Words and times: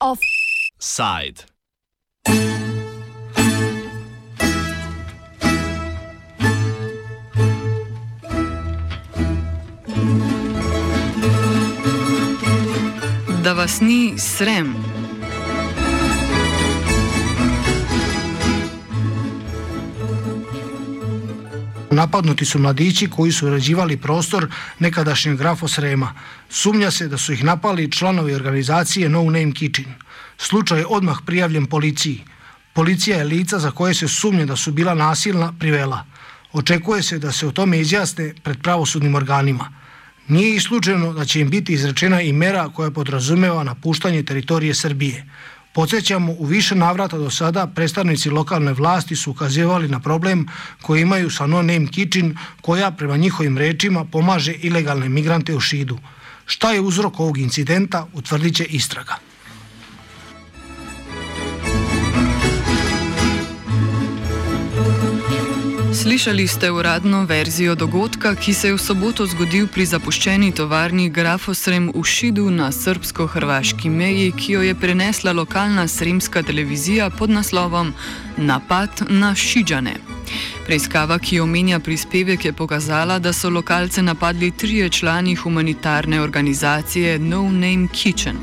Offside. 0.00 1.46
Da 13.42 13.54
vas 13.54 13.80
ni 13.80 14.18
srem. 14.18 14.91
Napadnuti 22.02 22.44
su 22.44 22.58
mladići 22.58 23.06
koji 23.10 23.32
su 23.32 23.46
uređivali 23.46 23.96
prostor 23.96 24.46
nekadašnjeg 24.78 25.36
grafosrema. 25.38 26.14
Sumnja 26.50 26.90
se 26.90 27.08
da 27.08 27.18
su 27.18 27.32
ih 27.32 27.44
napali 27.44 27.92
članovi 27.92 28.34
organizacije 28.34 29.08
No 29.08 29.22
Name 29.24 29.52
Kitchen. 29.52 29.94
Slučaj 30.38 30.78
je 30.78 30.86
odmah 30.86 31.18
prijavljen 31.26 31.66
policiji. 31.66 32.24
Policija 32.72 33.18
je 33.18 33.24
lica 33.24 33.58
za 33.58 33.70
koje 33.70 33.94
se 33.94 34.08
sumnje 34.08 34.46
da 34.46 34.56
su 34.56 34.72
bila 34.72 34.94
nasilna 34.94 35.52
privela. 35.58 36.04
Očekuje 36.52 37.02
se 37.02 37.18
da 37.18 37.32
se 37.32 37.46
o 37.46 37.52
tome 37.52 37.80
izjasne 37.80 38.34
pred 38.42 38.58
pravosudnim 38.62 39.14
organima. 39.14 39.70
Nije 40.28 40.56
isključeno 40.56 41.12
da 41.12 41.24
će 41.24 41.40
im 41.40 41.50
biti 41.50 41.72
izrečena 41.72 42.20
i 42.22 42.32
mera 42.32 42.68
koja 42.68 42.90
podrazumeva 42.90 43.64
napuštanje 43.64 44.22
teritorije 44.22 44.74
Srbije. 44.74 45.26
Podsjećamo, 45.74 46.32
u 46.38 46.44
više 46.44 46.74
navrata 46.74 47.18
do 47.18 47.30
sada 47.30 47.66
predstavnici 47.66 48.30
lokalne 48.30 48.72
vlasti 48.72 49.16
su 49.16 49.30
ukazivali 49.30 49.88
na 49.88 50.00
problem 50.00 50.46
koji 50.82 51.02
imaju 51.02 51.30
sa 51.30 51.46
No 51.46 51.62
Name 51.62 51.86
Kitchen 51.86 52.36
koja 52.60 52.90
prema 52.90 53.16
njihovim 53.16 53.58
rečima 53.58 54.04
pomaže 54.04 54.52
ilegalne 54.52 55.08
migrante 55.08 55.54
u 55.54 55.60
Šidu. 55.60 55.98
Šta 56.46 56.72
je 56.72 56.80
uzrok 56.80 57.20
ovog 57.20 57.38
incidenta 57.38 58.06
utvrdit 58.12 58.56
će 58.56 58.64
istraga. 58.64 59.16
Slišali 66.02 66.48
ste 66.48 66.70
uradno 66.70 67.24
verzijo 67.24 67.74
dogodka, 67.74 68.34
ki 68.34 68.54
se 68.54 68.68
je 68.68 68.74
v 68.74 68.78
soboto 68.78 69.22
zgodil 69.26 69.68
pri 69.70 69.84
zapuščeni 69.86 70.48
tovarni 70.50 71.06
Grafosrem 71.14 71.92
v 71.94 72.02
Šidu 72.02 72.48
na 72.50 72.72
srbsko-hrvaški 72.74 73.86
meji, 73.90 74.32
ki 74.34 74.52
jo 74.52 74.62
je 74.66 74.74
prenesla 74.74 75.32
lokalna 75.32 75.86
sremska 75.88 76.42
televizija 76.42 77.06
pod 77.10 77.30
naslovom 77.30 77.94
Napad 78.36 79.06
na 79.10 79.30
Šidžane. 79.34 80.11
Preiskava, 80.66 81.18
ki 81.18 81.40
omenja 81.40 81.80
prispevek, 81.80 82.44
je 82.44 82.52
pokazala, 82.52 83.18
da 83.18 83.32
so 83.32 83.50
lokalce 83.50 84.02
napadli 84.02 84.50
trije 84.50 84.88
člani 84.88 85.34
humanitarne 85.34 86.20
organizacije 86.20 87.18
No 87.18 87.42
Name 87.42 87.88
Kitchen. 87.92 88.36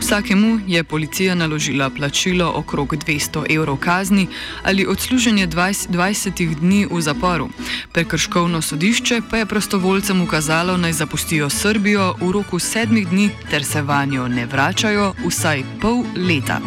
Vsakemu 0.00 0.60
je 0.66 0.84
policija 0.84 1.34
naložila 1.34 1.90
plačilo 1.90 2.52
okrog 2.56 2.94
200 2.94 3.54
evrov 3.56 3.76
kazni 3.76 4.26
ali 4.62 4.86
odsluženje 4.86 5.46
20, 5.46 5.88
20 5.88 6.54
dni 6.54 6.86
v 6.90 7.00
zaporu. 7.00 7.48
Prekrškovno 7.92 8.62
sodišče 8.62 9.20
pa 9.30 9.36
je 9.36 9.46
prostovoljcem 9.46 10.20
ukazalo 10.20 10.76
naj 10.76 10.92
zapustijo 10.92 11.50
Srbijo 11.50 12.14
v 12.20 12.32
roku 12.32 12.58
sedmih 12.58 13.08
dni 13.08 13.30
ter 13.50 13.64
se 13.64 13.82
vanjo 13.82 14.28
ne 14.28 14.46
vračajo 14.46 15.14
vsaj 15.26 15.62
pol 15.80 16.04
leta. 16.16 16.60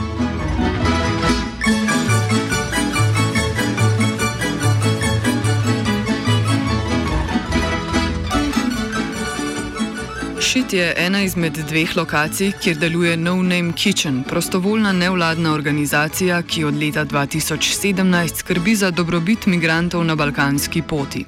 Šit 10.55 10.73
je 10.73 10.93
ena 10.97 11.21
izmed 11.21 11.57
dveh 11.67 11.97
lokacij, 11.97 12.51
kjer 12.63 12.77
deluje 12.77 13.17
No 13.17 13.35
Name 13.35 13.73
Kitchen, 13.73 14.23
prostovoljna 14.23 14.93
nevladna 14.93 15.51
organizacija, 15.53 16.41
ki 16.41 16.63
od 16.63 16.77
leta 16.79 17.05
2017 17.05 18.35
skrbi 18.35 18.75
za 18.75 18.91
dobrobit 18.91 19.45
migrantov 19.45 20.05
na 20.05 20.15
balkanski 20.15 20.81
poti. 20.81 21.25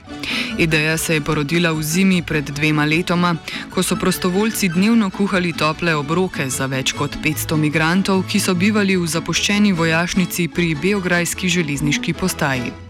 Ideja 0.57 0.97
se 0.97 1.13
je 1.13 1.21
porodila 1.21 1.71
v 1.71 1.83
zimi 1.83 2.23
pred 2.23 2.49
dvema 2.49 2.85
letoma, 2.85 3.35
ko 3.69 3.83
so 3.83 3.95
prostovoljci 3.95 4.69
dnevno 4.69 5.09
kuhali 5.09 5.53
tople 5.53 5.95
obroke 5.95 6.49
za 6.49 6.65
več 6.65 6.95
kot 6.95 7.17
500 7.23 7.57
migrantov, 7.57 8.23
ki 8.31 8.39
so 8.39 8.55
bivali 8.55 8.95
v 8.95 9.07
zapuščeni 9.07 9.73
vojašnici 9.73 10.47
pri 10.47 10.75
Beograjski 10.75 11.49
železniški 11.49 12.13
postaji. 12.13 12.86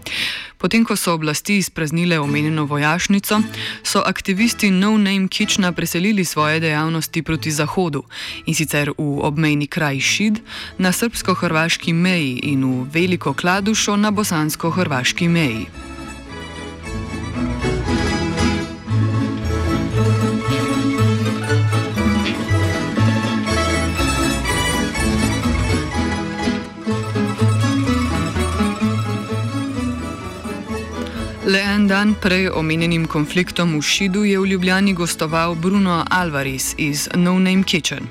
Potem, 0.58 0.84
ko 0.84 0.96
so 0.96 1.14
oblasti 1.14 1.56
izpraznile 1.56 2.18
omenjeno 2.20 2.64
vojašnico, 2.64 3.40
so 3.82 4.02
aktivisti 4.06 4.70
No 4.70 4.98
Name 4.98 5.28
Kitchna 5.28 5.72
preselili 5.72 6.24
svoje 6.24 6.60
dejavnosti 6.60 7.22
proti 7.22 7.50
zahodu 7.50 8.02
in 8.46 8.54
sicer 8.54 8.90
v 8.98 9.18
obmejni 9.22 9.66
kraj 9.66 10.00
Šid 10.00 10.40
na 10.78 10.92
srbsko-hrvaški 10.92 11.92
meji 11.92 12.40
in 12.42 12.64
v 12.64 12.88
Veliko 12.92 13.32
Kladušo 13.32 13.96
na 13.96 14.10
bosansko-hrvaški 14.10 15.28
meji. 15.28 15.87
En 31.88 31.94
dan 31.94 32.14
prej 32.20 32.50
omenjenim 32.52 33.06
konfliktom 33.06 33.78
v 33.78 33.82
Šidu 33.82 34.24
je 34.24 34.38
v 34.38 34.46
Ljubljani 34.46 34.92
gostoval 34.92 35.54
Bruno 35.54 36.04
Alvarez 36.10 36.74
iz 36.76 37.08
No 37.14 37.38
Name 37.38 37.62
Kitchen. 37.62 38.04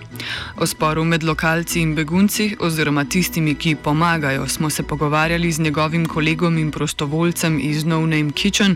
O 0.57 0.65
sporu 0.65 1.03
med 1.05 1.23
lokalci 1.23 1.81
in 1.81 1.93
begunci, 1.95 2.55
oziroma 2.59 3.05
tistimi, 3.05 3.55
ki 3.55 3.75
pomagajo, 3.75 4.47
smo 4.47 4.69
se 4.69 4.83
pogovarjali 4.83 5.51
z 5.51 5.59
njegovim 5.59 6.05
kolegom 6.05 6.57
in 6.57 6.71
prostovoljcem 6.71 7.59
iz 7.61 7.85
No 7.85 7.99
Name 8.01 8.31
Kitchen 8.31 8.75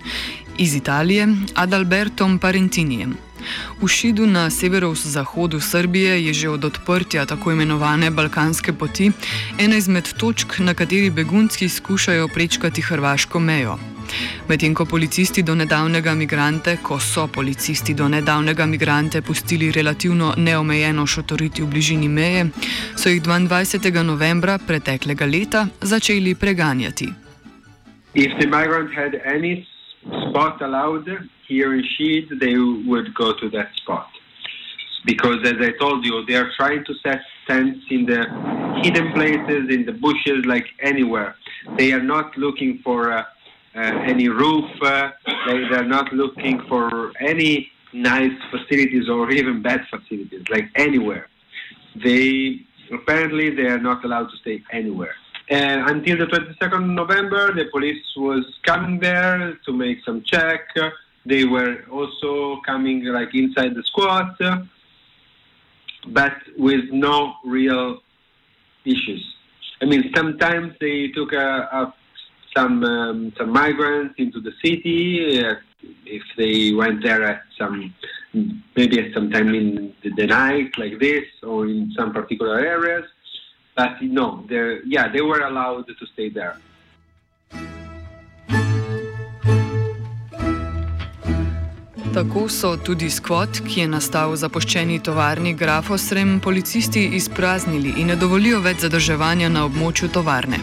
iz 0.57 0.75
Italije, 0.75 1.27
Adalbertom 1.55 2.39
Parentinijem. 2.39 3.17
V 3.81 3.87
Šidu 3.87 4.27
na 4.27 4.49
severovzhodu 4.49 5.59
Srbije 5.59 6.25
je 6.25 6.33
že 6.33 6.49
od 6.49 6.65
odprtja 6.65 7.25
tako 7.25 7.51
imenovane 7.51 8.11
Balkanske 8.11 8.73
poti 8.73 9.11
ena 9.57 9.77
izmed 9.77 10.13
točk, 10.13 10.59
na 10.59 10.73
kateri 10.73 11.09
begunci 11.09 11.69
skušajo 11.69 12.27
prečkati 12.27 12.81
hrvaško 12.81 13.39
mejo. 13.39 13.79
Medtem 14.49 14.73
ko 14.73 14.85
policisti 14.85 15.43
do 15.43 15.55
nedavnega 15.55 16.15
migrante, 16.15 16.77
ko 16.83 16.99
so 16.99 17.27
policisti 17.27 17.93
do 17.93 18.07
nedavnega 18.07 18.65
migrante 18.65 19.21
pustili 19.21 19.71
relativno 19.71 20.33
neomejeno 20.37 21.07
šotoriti 21.07 21.61
v 21.61 21.67
bližini 21.67 22.09
meje, 22.09 22.45
so 22.95 23.09
jih 23.09 23.21
22. 23.21 24.03
novembra 24.03 24.57
preteklega 24.67 25.25
leta 25.25 25.67
začeli 25.81 26.35
preganjati. 26.35 27.13
If 28.13 28.31
the 28.39 28.47
migrant 28.47 28.93
had 28.93 29.15
any 29.25 29.67
spot 30.29 30.61
allowed 30.61 31.07
here 31.47 31.73
in 31.73 31.83
Sheed, 31.95 32.39
they 32.39 32.55
would 32.57 33.13
go 33.13 33.33
to 33.33 33.49
that 33.49 33.69
spot. 33.81 34.07
Because, 35.05 35.39
as 35.45 35.55
I 35.59 35.71
told 35.79 36.05
you, 36.05 36.25
they 36.25 36.35
are 36.35 36.51
trying 36.57 36.83
to 36.85 36.93
set 37.03 37.21
tents 37.47 37.79
in 37.89 38.05
the 38.05 38.21
hidden 38.83 39.11
places, 39.13 39.69
in 39.69 39.85
the 39.85 39.93
bushes, 39.93 40.45
like 40.45 40.67
anywhere. 40.81 41.35
They 41.77 41.91
are 41.93 42.03
not 42.03 42.37
looking 42.37 42.79
for 42.83 43.11
uh, 43.11 43.23
any 43.75 44.27
roof. 44.27 44.65
Uh, 44.81 45.11
they, 45.47 45.67
they're 45.69 45.83
not 45.83 46.11
looking 46.13 46.61
for 46.67 47.11
any 47.19 47.69
nice 47.93 48.37
facilities 48.49 49.09
or 49.09 49.31
even 49.31 49.61
bad 49.61 49.81
facilities, 49.89 50.43
like 50.49 50.65
anywhere. 50.75 51.27
They 52.03 52.61
apparently 52.91 53.49
they 53.49 53.67
are 53.67 53.79
not 53.79 54.03
allowed 54.03 54.29
to 54.31 54.37
stay 54.37 54.63
anywhere. 54.71 55.15
And 55.49 55.89
until 55.89 56.17
the 56.17 56.25
22nd 56.25 56.93
November, 56.93 57.53
the 57.53 57.65
police 57.71 58.03
was 58.15 58.45
coming 58.63 58.99
there 58.99 59.57
to 59.65 59.73
make 59.73 59.97
some 60.05 60.23
check. 60.25 60.61
They 61.25 61.43
were 61.45 61.83
also 61.91 62.61
coming 62.65 63.03
like 63.05 63.35
inside 63.35 63.75
the 63.75 63.83
squat, 63.83 64.37
but 66.07 66.33
with 66.57 66.85
no 66.91 67.33
real 67.43 67.99
issues. 68.85 69.23
I 69.81 69.85
mean, 69.85 70.11
sometimes 70.15 70.73
they 70.79 71.09
took 71.09 71.33
a, 71.33 71.67
a 71.71 71.93
some 72.55 72.83
um, 72.83 73.33
some 73.37 73.51
migrants 73.51 74.15
into 74.17 74.39
the 74.41 74.53
city 74.63 75.43
uh, 75.43 75.55
if 76.05 76.23
they 76.37 76.73
went 76.73 77.01
there 77.03 77.23
at 77.23 77.41
some 77.57 77.93
maybe 78.75 78.99
at 78.99 79.13
some 79.13 79.29
time 79.29 79.53
in 79.53 79.93
the, 80.03 80.25
night 80.25 80.71
like 80.77 80.99
this 80.99 81.25
or 81.43 81.65
in 81.65 81.91
some 81.97 82.11
particular 82.13 82.59
areas 82.59 83.05
but 83.75 84.01
no 84.01 84.43
they 84.49 84.79
yeah 84.85 85.07
they 85.07 85.21
were 85.21 85.41
allowed 85.41 85.85
to 85.87 86.05
stay 86.13 86.29
there 86.29 86.57
Tako 92.13 92.49
so 92.49 92.75
tudi 92.75 93.07
skvot, 93.09 93.61
ki 93.63 93.79
je 93.81 93.87
nastal 93.87 94.33
v 94.33 94.39
zapuščeni 94.41 94.97
tovarni 94.99 95.53
Grafosrem, 95.55 96.41
policisti 96.43 97.05
izpraznili 97.15 97.93
in 98.01 98.11
ne 98.11 98.17
dovolijo 98.19 98.59
več 98.59 98.83
zadrževanja 98.83 99.47
na 99.49 99.63
območju 99.69 100.09
tovarne. 100.11 100.59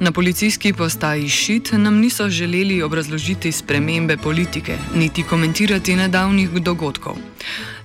Na 0.00 0.12
policijski 0.12 0.72
postaji 0.72 1.28
Šit 1.28 1.72
nam 1.72 1.96
niso 1.98 2.28
želeli 2.28 2.82
obrazložiti 2.82 3.52
spremembe 3.52 4.16
politike, 4.16 4.76
niti 4.94 5.22
komentirati 5.22 5.96
nedavnih 5.96 6.50
dogodkov. 6.50 7.16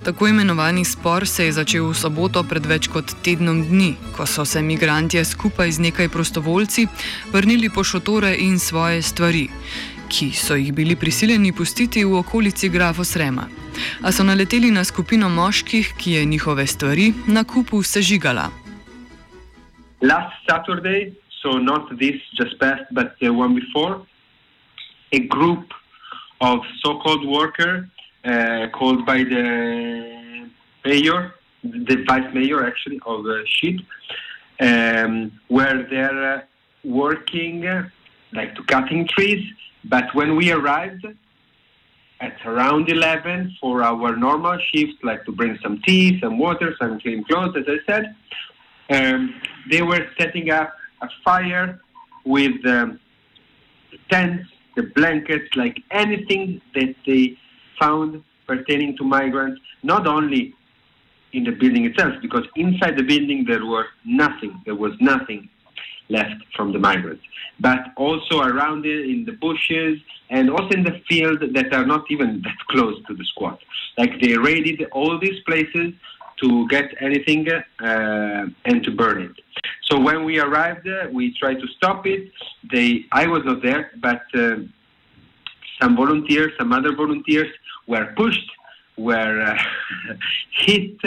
Tako 0.04 0.28
imenovani 0.28 0.86
spor 0.86 1.28
se 1.28 1.46
je 1.46 1.52
začel 1.52 1.90
v 1.90 1.94
soboto 1.94 2.44
pred 2.44 2.66
več 2.66 2.88
kot 2.88 3.12
tednom 3.24 3.60
dni, 3.68 3.96
ko 4.16 4.26
so 4.26 4.46
se 4.46 4.62
migranti 4.62 5.26
skupaj 5.26 5.72
z 5.72 5.80
nekaj 5.80 6.10
prostovoljci 6.10 6.88
vrnili 7.34 7.70
po 7.70 7.84
šotore 7.84 8.36
in 8.40 8.60
svoje 8.60 9.02
stvari, 9.02 9.50
ki 10.08 10.32
so 10.32 10.56
jih 10.56 10.74
bili 10.74 10.96
prisiljeni 10.96 11.52
pustiti 11.52 12.06
v 12.06 12.16
okolici 12.16 12.70
Grafo 12.70 13.04
Srema. 13.04 13.50
A 14.02 14.12
so 14.12 14.24
naleteli 14.24 14.72
na 14.72 14.84
skupino 14.84 15.30
moških, 15.30 15.94
ki 15.98 16.12
je 16.12 16.26
njihove 16.26 16.68
stvari 16.68 17.14
na 17.28 17.44
kupu 17.44 17.84
sežigala. 17.84 18.50
Last 20.02 20.32
Saturday. 20.48 21.25
So 21.46 21.60
not 21.60 21.98
this 22.00 22.20
just 22.34 22.60
passed, 22.60 22.92
but 22.92 23.16
the 23.22 23.30
one 23.30 23.54
before, 23.54 24.06
a 25.12 25.20
group 25.20 25.72
of 26.42 26.60
so-called 26.84 27.26
workers 27.28 27.86
uh, 28.26 28.68
called 28.74 29.06
by 29.06 29.20
the 29.20 30.50
mayor, 30.84 31.36
the 31.64 32.04
vice 32.08 32.34
mayor 32.34 32.66
actually 32.66 33.00
of 33.06 33.26
uh, 33.26 33.46
Shid, 33.46 33.86
um, 34.60 35.32
where 35.48 35.88
they're 35.90 36.34
uh, 36.34 36.42
working 36.84 37.64
like 38.34 38.56
to 38.56 38.64
cutting 38.64 39.08
trees. 39.08 39.46
But 39.84 40.06
when 40.16 40.36
we 40.36 40.52
arrived 40.52 41.06
at 42.22 42.38
around 42.44 42.90
11 42.90 43.56
for 43.62 43.84
our 43.84 44.16
normal 44.16 44.58
shift, 44.74 45.04
like 45.04 45.24
to 45.26 45.32
bring 45.32 45.60
some 45.62 45.80
tea, 45.86 46.20
some 46.20 46.40
water, 46.40 46.76
some 46.82 47.00
clean 47.00 47.24
clothes, 47.26 47.56
as 47.56 47.66
I 47.68 47.78
said, 47.90 48.16
um, 48.90 49.42
they 49.70 49.84
were 49.84 50.08
setting 50.18 50.50
up 50.50 50.74
a 51.06 51.10
fire 51.24 51.80
with 52.26 52.66
um, 52.66 53.00
the 53.92 53.98
tents, 54.10 54.48
the 54.76 54.84
blankets, 54.96 55.50
like 55.56 55.78
anything 55.92 56.62
that 56.74 56.96
they 57.06 57.38
found 57.80 58.24
pertaining 58.48 58.96
to 58.98 59.04
migrants, 59.04 59.60
not 59.84 60.08
only 60.08 60.54
in 61.34 61.44
the 61.44 61.52
building 61.52 61.86
itself, 61.86 62.14
because 62.22 62.46
inside 62.56 62.98
the 62.98 63.04
building 63.04 63.46
there 63.48 63.66
was 63.66 63.86
nothing, 64.06 64.62
there 64.66 64.76
was 64.76 64.94
nothing 65.00 65.50
left 66.10 66.42
from 66.56 66.72
the 66.72 66.80
migrants, 66.80 67.24
but 67.60 67.80
also 67.98 68.42
around 68.42 68.86
it 68.86 69.10
in 69.10 69.26
the 69.26 69.32
bushes 69.34 70.00
and 70.30 70.50
also 70.50 70.70
in 70.70 70.84
the 70.84 71.02
field 71.10 71.40
that 71.54 71.74
are 71.74 71.86
not 71.86 72.04
even 72.10 72.42
that 72.44 72.58
close 72.70 72.96
to 73.08 73.14
the 73.14 73.26
squad. 73.26 73.58
Like 73.98 74.20
they 74.22 74.38
raided 74.38 74.84
all 74.92 75.20
these 75.20 75.40
places 75.46 75.94
to 76.42 76.68
get 76.68 76.94
anything 77.00 77.48
uh, 77.50 78.46
and 78.66 78.84
to 78.84 78.92
burn 78.92 79.22
it. 79.22 79.36
So 79.84 80.00
when 80.00 80.24
we 80.24 80.40
arrived, 80.40 80.88
uh, 80.88 81.08
we 81.12 81.34
tried 81.34 81.60
to 81.60 81.68
stop 81.78 82.06
it. 82.06 82.32
They, 82.72 83.06
I 83.12 83.28
was 83.28 83.44
not 83.46 83.62
there, 83.62 83.92
but 83.98 84.24
uh, 84.34 84.58
some 85.82 85.96
volunteers, 85.96 86.52
some 86.58 86.74
other 86.74 86.96
volunteers 86.96 87.52
were 87.88 88.14
pushed, 88.18 88.50
were 88.98 89.42
uh, 89.42 89.58
hit, 90.52 90.98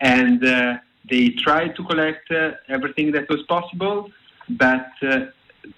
and 0.00 0.44
uh, 0.44 0.78
they 1.08 1.30
tried 1.30 1.76
to 1.76 1.84
collect 1.84 2.30
uh, 2.30 2.52
everything 2.68 3.12
that 3.12 3.28
was 3.28 3.42
possible. 3.48 4.10
But 4.48 4.88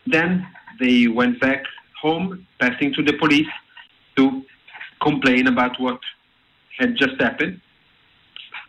then 0.06 0.46
they 0.80 1.08
went 1.08 1.40
back 1.40 1.64
home, 2.00 2.46
passing 2.58 2.94
to 2.94 3.02
the 3.02 3.12
police 3.14 3.52
to 4.16 4.42
complain 5.02 5.46
about 5.48 5.78
what 5.78 6.00
had 6.78 6.96
just 6.96 7.20
happened 7.20 7.60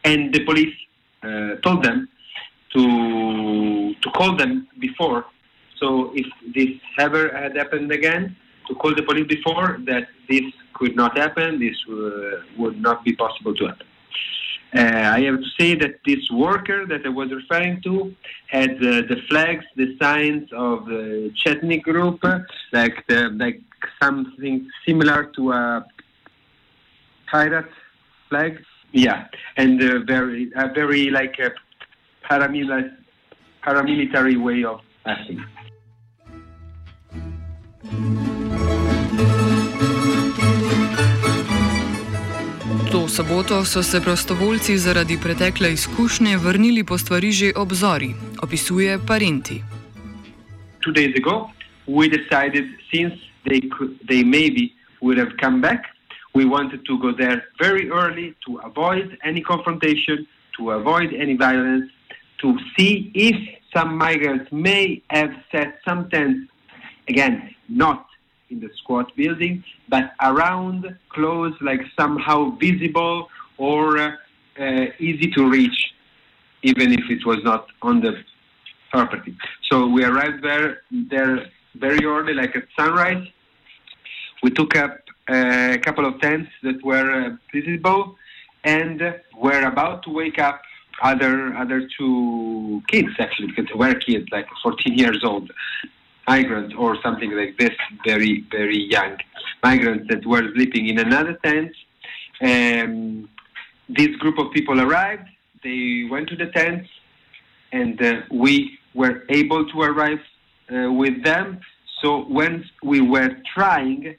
and 0.04 0.34
the 0.34 0.44
police 0.46 0.76
uh, 1.24 1.56
told 1.64 1.84
them 1.84 2.10
to 2.74 3.96
to 4.02 4.10
call 4.12 4.36
them 4.36 4.68
before. 4.80 5.26
So 5.80 6.12
if 6.16 6.28
this 6.56 6.72
ever 6.98 7.24
had 7.36 7.56
happened 7.56 7.92
again, 7.92 8.36
to 8.68 8.76
call 8.76 8.96
the 8.96 9.04
police 9.04 9.28
before 9.28 9.80
that 9.86 10.08
this 10.30 10.44
could 10.74 10.96
not 10.96 11.18
happen, 11.18 11.60
this 11.60 11.78
uh, 11.90 12.42
would 12.58 12.80
not 12.82 13.04
be 13.04 13.14
possible 13.14 13.54
to 13.56 13.68
happen. 13.68 13.88
Uh, 14.76 15.14
I 15.18 15.22
have 15.22 15.40
to 15.40 15.50
say 15.60 15.76
that 15.76 16.00
this 16.04 16.32
worker 16.32 16.88
that 16.88 17.06
I 17.06 17.10
was 17.10 17.32
referring 17.32 17.82
to 17.84 18.16
had 18.48 18.72
uh, 18.78 19.06
the 19.12 19.18
flags, 19.30 19.66
the 19.76 19.96
signs 20.02 20.50
of 20.52 20.88
the 20.88 21.32
Chetnik 21.40 21.84
group, 21.84 22.24
like 22.72 23.06
the, 23.08 23.30
like 23.44 23.62
something 24.02 24.68
similar 24.86 25.26
to 25.36 25.52
a 25.52 25.86
pirate 27.32 27.70
flag. 28.30 28.64
Yeah, 28.94 29.25
and 29.57 29.81
a 29.81 30.04
very, 30.06 30.51
a 30.56 30.69
very 30.72 31.10
like 31.10 31.40
a 31.40 31.50
paramilitary, 32.30 32.92
paramilitary 33.66 34.38
way 34.38 34.63
of 34.63 34.81
acting. 35.06 35.42
To 42.92 43.07
soboto 43.07 43.66
so 43.66 43.84
se 43.84 44.01
prostovoljci 44.01 44.78
zaradi 44.78 45.18
pretekle 45.24 45.74
izkušnje 45.74 46.38
vrnili 46.38 46.84
po 46.84 46.98
stvari 46.98 47.31
že 47.31 47.51
ob 47.56 47.74
zori, 47.74 48.13
opisuje 48.42 49.00
Parenti. 49.07 49.63
Two 50.86 50.94
days 50.94 51.16
ago, 51.18 51.50
we 51.88 52.07
decided 52.07 52.66
since 52.94 53.16
they 53.50 53.62
could, 53.78 53.98
they 54.07 54.24
maybe 54.24 54.74
would 55.01 55.18
have 55.18 55.31
come 55.42 55.62
back, 55.62 55.93
we 56.34 56.46
wanted 56.46 56.86
to 56.86 57.00
go 57.00 57.12
there 57.12 57.44
very 57.60 57.90
early 57.90 58.36
to 58.46 58.58
avoid 58.58 59.18
any 59.24 59.42
confrontation, 59.42 60.28
to 60.58 60.72
avoid 60.72 61.14
any 61.14 61.36
violence, 61.36 61.90
to 62.42 62.58
see 62.76 63.12
if 63.14 63.36
some 63.74 63.98
migrants 63.98 64.52
may 64.52 65.02
have 65.10 65.32
set 65.52 65.80
some 65.86 66.10
tents, 66.10 66.50
again, 67.08 67.56
not 67.70 68.06
in 68.50 68.60
the 68.60 68.70
squat 68.78 69.16
building, 69.16 69.64
but 69.90 70.12
around, 70.22 70.96
close, 71.10 71.54
like 71.62 71.82
somehow 72.00 72.52
visible 72.58 73.30
or 73.58 73.98
uh, 74.00 74.86
easy 75.00 75.32
to 75.32 75.50
reach, 75.50 75.94
even 76.64 76.92
if 76.92 77.10
it 77.10 77.26
was 77.26 77.40
not 77.44 77.68
on 77.82 78.02
the 78.02 78.14
property. 78.92 79.36
So 79.72 79.88
we 79.88 80.04
arrived 80.04 80.44
there, 80.44 80.82
there 80.92 81.48
very 81.76 82.06
early, 82.06 82.34
like 82.34 82.56
at 82.56 82.66
sunrise. 82.78 83.28
We 84.44 84.52
took 84.52 84.76
up 84.76 85.03
a 85.30 85.78
couple 85.80 86.06
of 86.06 86.20
tents 86.22 86.50
that 86.64 86.84
were 86.84 87.12
uh, 87.12 87.30
visible 87.54 88.16
and 88.64 89.02
were 89.38 89.64
about 89.64 90.04
to 90.04 90.10
wake 90.10 90.40
up 90.40 90.62
other 91.02 91.54
other 91.56 91.88
two 91.98 92.81
kids 92.88 93.10
actually 93.20 93.48
because 93.48 93.66
they 93.68 93.74
were 93.74 93.96
kids 93.96 94.28
like 94.31 94.48
14 94.62 94.98
years 94.98 95.24
old 95.24 95.52
migrants 96.28 96.74
or 96.78 96.96
something 97.02 97.31
like 97.31 97.58
this 97.58 97.75
very 98.06 98.46
very 98.52 98.78
young 98.78 99.18
migrants 99.64 100.06
that 100.10 100.25
were 100.25 100.44
sleeping 100.56 100.88
in 100.88 101.00
another 101.00 101.34
tent. 101.44 101.72
Um, 102.42 103.30
this 103.89 104.15
group 104.18 104.38
of 104.38 104.51
people 104.51 104.80
arrived 104.80 105.27
they 105.63 106.08
went 106.10 106.27
to 106.30 106.36
the 106.36 106.48
tents 106.48 106.89
and 107.72 108.01
uh, 108.01 108.22
we 108.32 108.77
were 108.94 109.24
able 109.30 109.65
to 109.70 109.82
arrive 109.82 110.20
uh, 110.74 110.92
with 110.92 111.24
them. 111.24 111.60
So 112.01 112.25
when 112.25 112.65
we 112.84 113.01
were 113.01 113.38
trying 113.53 114.15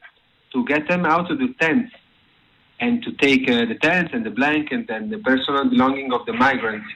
to 0.55 0.65
get 0.65 0.89
them 0.89 1.05
out 1.05 1.31
of 1.31 1.39
the 1.39 1.55
tents 1.61 1.93
and 2.81 3.03
to 3.03 3.13
take 3.13 3.49
uh, 3.51 3.67
the 3.67 3.77
tents 3.83 4.11
and 4.15 4.25
the 4.25 4.31
blankets 4.31 4.89
and 4.89 5.11
the 5.11 5.19
personal 5.19 5.69
belonging 5.69 6.13
of 6.13 6.25
the 6.27 6.33
migrants 6.33 6.87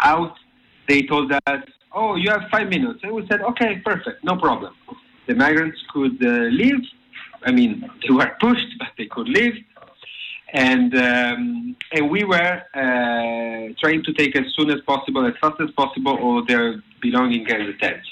out, 0.00 0.34
they 0.88 1.02
told 1.02 1.32
us, 1.32 1.62
oh, 1.92 2.16
you 2.16 2.30
have 2.30 2.42
five 2.50 2.68
minutes. 2.68 3.00
And 3.02 3.12
we 3.12 3.26
said, 3.28 3.40
okay, 3.42 3.80
perfect, 3.84 4.22
no 4.22 4.36
problem. 4.36 4.74
The 5.26 5.34
migrants 5.34 5.78
could 5.92 6.24
uh, 6.24 6.30
leave. 6.60 6.80
I 7.44 7.52
mean, 7.52 7.88
they 8.02 8.12
were 8.12 8.32
pushed, 8.40 8.78
but 8.78 8.88
they 8.98 9.06
could 9.06 9.28
leave. 9.28 9.54
And, 10.52 10.94
um, 10.96 11.76
and 11.92 12.10
we 12.10 12.24
were 12.24 12.62
uh, 12.74 13.74
trying 13.80 14.02
to 14.04 14.12
take 14.12 14.36
as 14.36 14.46
soon 14.56 14.70
as 14.70 14.80
possible, 14.86 15.26
as 15.26 15.34
fast 15.40 15.60
as 15.60 15.70
possible, 15.72 16.16
all 16.16 16.44
their 16.44 16.82
belongings 17.02 17.48
and 17.50 17.68
the 17.68 17.76
tents. 17.78 18.08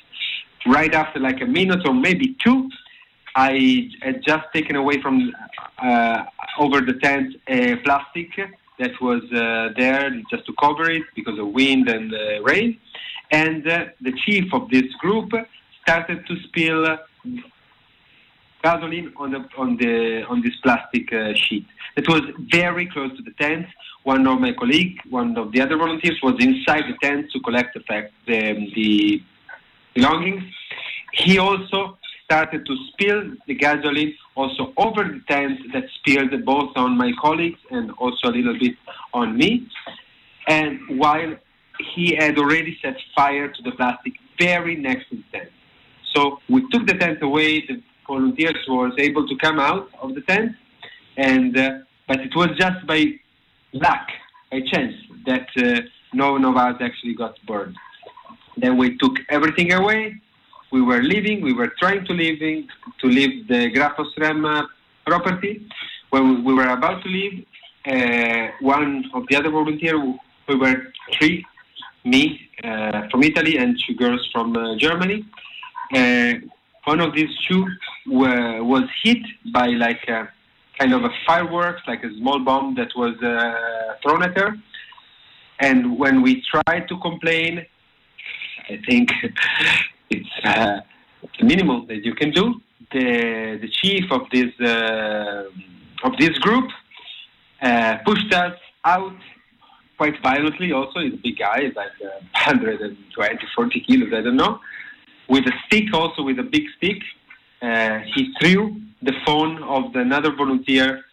Right 0.66 0.92
after 0.94 1.20
like 1.20 1.40
a 1.42 1.46
minute 1.46 1.86
or 1.86 1.94
maybe 1.94 2.36
two, 2.44 2.68
I 3.34 3.90
had 4.02 4.22
just 4.24 4.44
taken 4.52 4.76
away 4.76 5.00
from 5.00 5.32
uh, 5.78 6.24
over 6.58 6.80
the 6.80 6.94
tent 7.02 7.34
a 7.48 7.76
plastic 7.76 8.30
that 8.78 8.92
was 9.00 9.22
uh, 9.32 9.72
there 9.76 10.10
just 10.30 10.46
to 10.46 10.52
cover 10.60 10.90
it 10.90 11.02
because 11.14 11.38
of 11.38 11.48
wind 11.48 11.88
and 11.88 12.12
uh, 12.14 12.42
rain. 12.42 12.78
And 13.30 13.66
uh, 13.68 13.86
the 14.00 14.12
chief 14.24 14.52
of 14.52 14.70
this 14.70 14.92
group 15.00 15.32
started 15.82 16.26
to 16.26 16.36
spill 16.44 16.98
gasoline 18.62 19.12
on 19.16 19.32
the 19.32 19.40
on 19.58 19.76
the 19.76 20.22
on 20.28 20.40
this 20.42 20.54
plastic 20.62 21.12
uh, 21.12 21.34
sheet. 21.34 21.66
It 21.96 22.08
was 22.08 22.22
very 22.50 22.86
close 22.86 23.12
to 23.16 23.22
the 23.22 23.32
tent. 23.32 23.66
One 24.04 24.26
of 24.26 24.40
my 24.40 24.52
colleagues, 24.52 25.00
one 25.08 25.36
of 25.36 25.52
the 25.52 25.60
other 25.60 25.76
volunteers, 25.76 26.18
was 26.22 26.34
inside 26.40 26.84
the 26.90 26.96
tent 27.02 27.30
to 27.32 27.40
collect 27.40 27.74
the 27.74 27.80
fact 27.80 28.12
the, 28.26 28.42
the 28.74 29.22
belongings. 29.94 30.44
He 31.12 31.38
also 31.38 31.96
started 32.24 32.64
to 32.66 32.76
spill 32.88 33.32
the 33.46 33.54
gasoline 33.54 34.14
also 34.34 34.72
over 34.76 35.04
the 35.04 35.20
tent 35.28 35.58
that 35.72 35.84
spilled 35.98 36.32
both 36.44 36.70
on 36.76 36.96
my 36.96 37.12
colleagues 37.20 37.60
and 37.70 37.90
also 37.98 38.28
a 38.28 38.34
little 38.38 38.58
bit 38.58 38.74
on 39.12 39.36
me. 39.36 39.68
And 40.48 40.80
while 40.98 41.36
he 41.94 42.14
had 42.18 42.38
already 42.38 42.78
set 42.82 42.96
fire 43.14 43.48
to 43.48 43.62
the 43.62 43.72
plastic 43.72 44.14
very 44.38 44.76
next 44.76 45.08
to 45.10 45.16
the 45.16 45.24
tent. 45.32 45.50
So 46.14 46.38
we 46.48 46.66
took 46.70 46.86
the 46.86 46.94
tent 46.94 47.22
away. 47.22 47.60
The 47.66 47.82
volunteers 48.06 48.56
were 48.68 48.90
able 48.98 49.26
to 49.26 49.36
come 49.36 49.58
out 49.58 49.88
of 50.00 50.14
the 50.14 50.20
tent, 50.22 50.52
and 51.16 51.56
uh, 51.56 51.78
but 52.06 52.20
it 52.20 52.34
was 52.36 52.50
just 52.56 52.86
by 52.86 53.18
luck, 53.72 54.06
by 54.50 54.60
chance, 54.72 54.94
that 55.26 55.48
uh, 55.56 55.80
no 56.12 56.32
one 56.32 56.44
of 56.44 56.56
us 56.56 56.76
actually 56.80 57.14
got 57.14 57.34
burned. 57.46 57.76
Then 58.56 58.76
we 58.76 58.96
took 58.98 59.16
everything 59.30 59.72
away. 59.72 60.20
We 60.74 60.82
were 60.82 61.02
leaving. 61.12 61.40
We 61.40 61.52
were 61.52 61.72
trying 61.78 62.04
to 62.06 62.12
leaving 62.12 62.66
to 63.00 63.06
leave 63.06 63.46
the 63.46 63.70
Grafosrem 63.74 64.40
property. 65.06 65.54
When 66.10 66.42
we 66.42 66.52
were 66.52 66.70
about 66.78 66.98
to 67.04 67.08
leave, 67.08 67.46
uh, 67.86 68.48
one 68.60 69.04
of 69.14 69.22
the 69.28 69.36
other 69.36 69.50
volunteers, 69.50 70.00
we 70.48 70.56
were 70.56 70.78
three, 71.14 71.46
me 72.04 72.50
uh, 72.64 73.02
from 73.08 73.22
Italy 73.22 73.56
and 73.56 73.80
two 73.86 73.94
girls 73.94 74.28
from 74.32 74.56
uh, 74.56 74.76
Germany. 74.76 75.24
Uh, 75.94 76.32
one 76.86 77.00
of 77.00 77.14
these 77.14 77.32
two 77.46 77.64
were, 78.08 78.64
was 78.64 78.82
hit 79.04 79.22
by 79.52 79.68
like 79.68 80.02
a 80.08 80.28
kind 80.80 80.92
of 80.92 81.04
a 81.04 81.10
fireworks, 81.24 81.82
like 81.86 82.02
a 82.02 82.12
small 82.18 82.40
bomb 82.40 82.74
that 82.74 82.90
was 82.96 83.14
uh, 83.22 83.94
thrown 84.02 84.24
at 84.24 84.36
her. 84.36 84.56
And 85.60 85.96
when 86.00 86.20
we 86.20 86.42
tried 86.52 86.88
to 86.88 86.98
complain, 86.98 87.64
I 88.68 88.80
think 88.88 89.12
it's 90.14 90.34
uh, 90.44 90.80
the 91.38 91.44
minimum 91.44 91.86
that 91.88 92.04
you 92.04 92.14
can 92.14 92.30
do. 92.30 92.46
The 92.92 93.58
the 93.64 93.70
chief 93.80 94.04
of 94.16 94.22
this 94.34 94.52
uh, 94.60 96.06
of 96.06 96.12
this 96.22 96.34
group 96.46 96.68
uh, 97.62 97.98
pushed 98.06 98.32
us 98.32 98.56
out 98.84 99.16
quite 99.96 100.20
violently. 100.22 100.72
Also, 100.72 101.00
he's 101.00 101.14
a 101.14 101.22
big 101.28 101.38
guy, 101.38 101.72
like 101.80 101.96
uh, 102.04 102.20
120, 102.46 103.46
40 103.56 103.80
kilos, 103.80 104.12
I 104.12 104.20
don't 104.20 104.36
know, 104.36 104.60
with 105.28 105.44
a 105.46 105.52
stick. 105.66 105.86
Also, 105.92 106.22
with 106.22 106.38
a 106.38 106.42
big 106.42 106.64
stick, 106.76 107.00
uh, 107.62 108.00
he 108.14 108.32
threw 108.38 108.80
the 109.02 109.14
phone 109.24 109.62
of 109.62 109.92
the 109.92 110.00
another 110.00 110.34
volunteer 110.34 111.04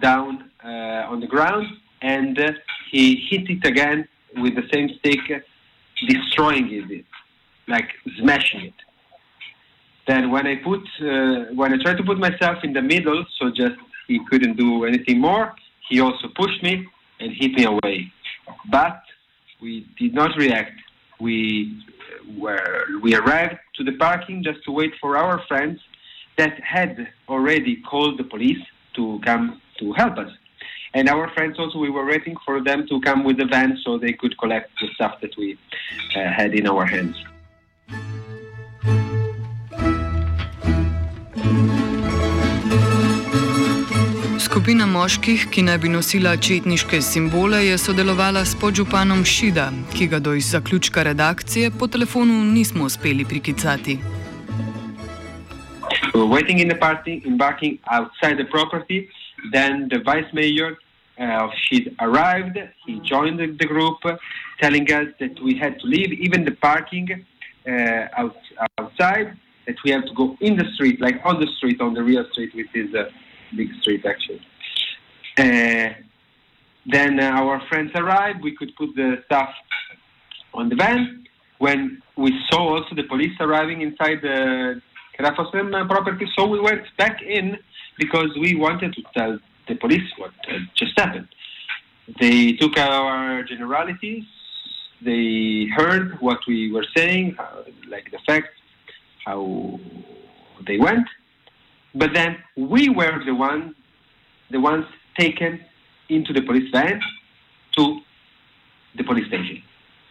down 0.00 0.50
uh, 0.64 1.12
on 1.12 1.20
the 1.20 1.26
ground, 1.26 1.66
and 2.02 2.38
uh, 2.38 2.52
he 2.90 3.16
hit 3.30 3.48
it 3.48 3.64
again 3.66 4.08
with 4.36 4.54
the 4.56 4.66
same 4.72 4.88
stick, 4.98 5.20
destroying 6.08 6.68
it, 6.72 7.04
like 7.68 7.88
smashing 8.18 8.62
it. 8.62 8.74
Then 10.06 10.30
when 10.30 10.46
I 10.46 10.56
put, 10.56 10.82
uh, 11.00 11.54
when 11.54 11.72
I 11.72 11.82
tried 11.82 11.96
to 11.96 12.04
put 12.04 12.18
myself 12.18 12.58
in 12.62 12.72
the 12.72 12.82
middle, 12.82 13.24
so 13.38 13.50
just 13.50 13.76
he 14.06 14.20
couldn't 14.30 14.56
do 14.56 14.84
anything 14.84 15.20
more, 15.20 15.54
he 15.88 16.00
also 16.00 16.28
pushed 16.36 16.62
me 16.62 16.86
and 17.20 17.32
hit 17.32 17.52
me 17.52 17.64
away. 17.64 18.12
But 18.70 19.00
we 19.62 19.86
did 19.98 20.14
not 20.14 20.36
react. 20.36 20.78
We 21.20 21.82
were, 22.36 22.84
we 23.02 23.14
arrived 23.14 23.56
to 23.76 23.84
the 23.84 23.92
parking 23.92 24.42
just 24.42 24.62
to 24.64 24.72
wait 24.72 24.92
for 25.00 25.16
our 25.16 25.42
friends 25.46 25.80
that 26.36 26.60
had 26.60 27.08
already 27.28 27.76
called 27.76 28.18
the 28.18 28.24
police 28.24 28.62
to 28.96 29.20
come 29.24 29.60
to 29.78 29.92
help 29.92 30.18
us. 30.18 30.30
And 30.92 31.08
our 31.08 31.28
friends 31.30 31.58
also, 31.58 31.78
we 31.78 31.90
were 31.90 32.06
waiting 32.06 32.36
for 32.44 32.62
them 32.62 32.86
to 32.88 33.00
come 33.00 33.24
with 33.24 33.38
the 33.38 33.46
van 33.46 33.78
so 33.84 33.98
they 33.98 34.12
could 34.12 34.38
collect 34.38 34.70
the 34.80 34.88
stuff 34.94 35.20
that 35.22 35.36
we 35.36 35.58
uh, 36.14 36.30
had 36.30 36.54
in 36.54 36.68
our 36.68 36.84
hands. 36.84 37.16
Skupina 44.44 44.84
moških, 44.86 45.46
ki 45.52 45.62
naj 45.64 45.78
bi 45.80 45.88
nosila 45.88 46.34
četniške 46.36 46.98
simbole, 47.00 47.62
je 47.66 47.78
sodelovala 47.78 48.42
s 48.44 48.52
podžupanom 48.60 49.22
Šida, 49.24 49.70
ki 49.96 50.06
ga 50.12 50.18
do 50.20 50.34
zaključka 50.36 51.02
redakcije 51.02 51.70
po 51.78 51.86
telefonu 51.86 52.44
nismo 52.44 52.84
uspeli 52.84 53.24
prikicati. 53.24 53.96
We 56.12 56.20
were 56.20 56.32
waiting 56.36 56.60
in 56.60 56.68
the 56.68 56.76
party, 56.76 57.22
embarking 57.24 57.78
outside 57.96 58.36
the 58.42 58.48
property. 58.56 59.08
Then 59.52 59.88
the 59.88 59.98
vice 60.10 60.30
mayor 60.32 60.70
uh, 61.18 61.44
of 61.44 61.50
Shid 61.64 61.84
arrived. 62.06 62.56
He 62.86 63.00
joined 63.12 63.38
the, 63.40 63.66
group, 63.66 63.98
telling 64.60 64.86
us 64.98 65.08
that 65.20 65.34
we 65.46 65.52
had 65.62 65.80
to 65.80 65.86
leave, 65.86 66.12
even 66.26 66.44
the 66.44 66.56
parking 66.68 67.08
uh, 67.66 68.20
out, 68.20 68.36
outside, 68.78 69.28
that 69.66 69.76
we 69.84 69.90
have 69.90 70.04
to 70.04 70.14
go 70.14 70.36
in 70.40 70.56
the 70.56 70.66
street, 70.74 71.00
like 71.00 71.18
on 71.24 71.40
the 71.40 71.48
street, 71.56 71.80
on 71.80 71.94
the 71.94 72.02
real 72.02 72.24
street, 72.32 72.54
which 72.54 72.74
is 72.74 72.92
a 72.94 73.23
big 73.56 73.68
street 73.80 74.04
actually. 74.04 74.40
Uh, 75.36 75.94
then 76.86 77.18
uh, 77.18 77.40
our 77.40 77.60
friends 77.68 77.90
arrived. 77.94 78.42
We 78.42 78.54
could 78.56 78.74
put 78.76 78.94
the 78.94 79.22
stuff 79.26 79.50
on 80.52 80.68
the 80.68 80.76
van. 80.76 81.24
When 81.58 82.02
we 82.16 82.32
saw 82.50 82.76
also 82.76 82.94
the 82.94 83.04
police 83.04 83.36
arriving 83.40 83.80
inside 83.80 84.18
the 84.22 84.80
Grafosrem 85.18 85.88
property. 85.88 86.26
So 86.36 86.46
we 86.46 86.60
went 86.60 86.82
back 86.98 87.22
in 87.22 87.58
because 87.98 88.30
we 88.38 88.54
wanted 88.54 88.92
to 88.94 89.02
tell 89.16 89.38
the 89.68 89.74
police 89.76 90.08
what 90.18 90.32
uh, 90.48 90.58
just 90.76 90.98
happened. 90.98 91.28
They 92.20 92.52
took 92.52 92.76
our 92.78 93.42
generalities. 93.44 94.24
They 95.00 95.66
heard 95.76 96.20
what 96.20 96.38
we 96.46 96.72
were 96.72 96.86
saying, 96.96 97.36
like 97.88 98.10
the 98.10 98.18
facts, 98.26 98.48
how 99.24 99.78
they 100.66 100.78
went. 100.78 101.06
But 101.94 102.12
then 102.12 102.36
we 102.56 102.88
were 102.88 103.24
the 103.24 103.34
ones, 103.34 103.74
the 104.50 104.60
ones 104.60 104.84
taken 105.18 105.60
into 106.08 106.32
the 106.32 106.42
police 106.42 106.70
van 106.72 107.00
to 107.76 108.00
the 108.96 109.04
police 109.04 109.26
station. 109.28 109.62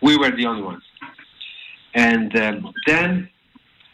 We 0.01 0.17
were 0.17 0.31
the 0.31 0.45
only 0.45 0.63
ones. 0.63 0.83
And 1.93 2.35
um, 2.37 2.73
then 2.87 3.29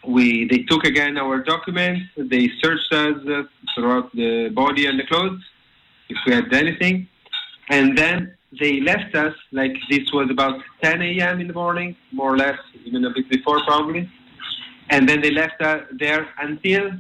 we 0.08 0.48
they 0.48 0.60
took 0.60 0.86
again 0.86 1.18
our 1.18 1.40
documents. 1.44 2.06
They 2.16 2.50
searched 2.62 2.94
us 2.94 3.18
uh, 3.28 3.44
throughout 3.76 4.16
the 4.16 4.50
body 4.50 4.86
and 4.86 5.00
the 5.00 5.06
clothes 5.06 5.42
if 6.08 6.18
we 6.26 6.34
had 6.34 6.52
anything, 6.54 7.08
and 7.70 7.98
then 7.98 8.36
they 8.60 8.80
left 8.82 9.16
us. 9.16 9.36
Like 9.52 9.76
this 9.90 10.12
was 10.14 10.30
about 10.32 10.62
10 10.82 11.02
a.m. 11.02 11.42
in 11.42 11.48
the 11.48 11.54
morning, 11.54 11.96
more 12.12 12.34
or 12.34 12.38
less, 12.38 12.58
even 12.86 13.06
a 13.06 13.10
bit 13.10 13.30
before 13.30 13.64
probably. 13.66 14.10
And 14.90 15.08
then 15.08 15.22
they 15.22 15.32
left 15.32 15.62
us 15.62 15.84
there 16.00 16.28
until 16.40 16.92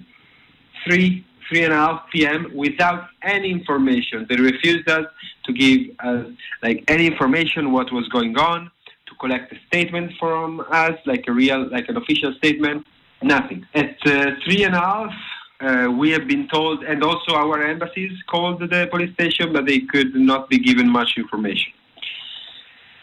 three 0.85 1.25
three 1.49 1.63
and 1.63 1.73
a 1.73 1.75
half 1.75 2.03
p.m. 2.11 2.51
without 2.53 3.07
any 3.23 3.49
information. 3.51 4.25
They 4.29 4.35
refused 4.35 4.87
us 4.89 5.05
to 5.45 5.53
give 5.53 5.79
us 5.99 6.27
like 6.61 6.83
any 6.87 7.07
information 7.07 7.71
what 7.71 7.91
was 7.91 8.07
going 8.09 8.37
on 8.37 8.69
to 9.07 9.15
collect 9.19 9.51
a 9.51 9.57
statement 9.67 10.13
from 10.19 10.59
us, 10.69 10.93
like 11.05 11.25
a 11.27 11.31
real, 11.31 11.69
like 11.71 11.89
an 11.89 11.97
official 11.97 12.33
statement. 12.37 12.85
Nothing. 13.21 13.65
At 13.73 13.97
uh, 14.05 14.31
three 14.45 14.63
and 14.63 14.75
a 14.75 14.79
half, 14.79 15.13
uh, 15.59 15.91
we 15.91 16.11
have 16.11 16.27
been 16.27 16.47
told, 16.47 16.83
and 16.83 17.03
also 17.03 17.33
our 17.33 17.61
embassies 17.63 18.13
called 18.29 18.61
the 18.61 18.87
police 18.91 19.13
station, 19.15 19.51
but 19.51 19.65
they 19.65 19.81
could 19.81 20.15
not 20.15 20.49
be 20.49 20.59
given 20.59 20.87
much 20.87 21.11
information. 21.17 21.73